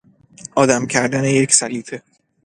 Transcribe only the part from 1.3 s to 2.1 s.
سلیطه